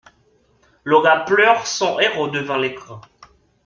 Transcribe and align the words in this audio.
Laura 0.83 1.25
pleure 1.25 1.67
son 1.67 1.99
héros 1.99 2.27
devant 2.29 2.57
l’écran. 2.57 3.01